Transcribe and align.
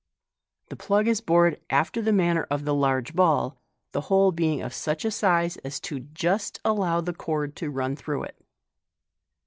The 0.69 0.75
plug 0.75 1.07
is 1.07 1.21
bored 1.21 1.61
after 1.69 2.01
the 2.01 2.11
manner 2.11 2.47
of 2.49 2.65
the 2.65 2.73
large 2.73 3.13
ball, 3.13 3.59
the 3.91 4.01
hole 4.01 4.31
being 4.31 4.59
of 4.59 4.73
such 4.73 5.05
a 5.05 5.11
size 5.11 5.57
as 5.57 5.79
to 5.81 5.99
just 5.99 6.59
allow 6.65 7.01
the 7.01 7.13
cord 7.13 7.55
to 7.57 7.69
run 7.69 7.95
through 7.95 8.23
it. 8.23 8.43